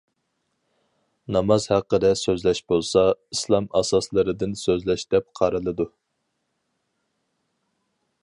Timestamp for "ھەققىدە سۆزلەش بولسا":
1.73-3.03